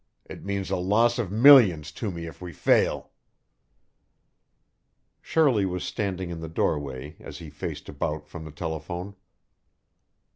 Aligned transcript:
It 0.25 0.43
means 0.43 0.71
a 0.71 0.77
loss 0.77 1.19
of 1.19 1.31
millions 1.31 1.91
to 1.91 2.09
me 2.09 2.25
if 2.25 2.41
we 2.41 2.53
fail!" 2.53 3.11
Shirley 5.21 5.63
was 5.63 5.83
standing 5.83 6.31
in 6.31 6.39
the 6.39 6.49
doorway 6.49 7.17
as 7.19 7.37
he 7.37 7.51
faced 7.51 7.87
about 7.87 8.27
from 8.27 8.43
the 8.43 8.51
telephone. 8.51 9.15